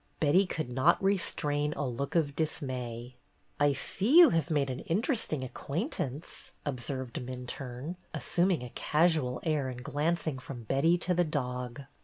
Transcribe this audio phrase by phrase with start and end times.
[0.19, 3.17] Betty could not restrain a look of dismay.
[3.59, 9.69] "I see you have made an interesting ac quaintance," observed Minturne, assuming a casual air
[9.69, 11.83] and glancing from Betty to the dog.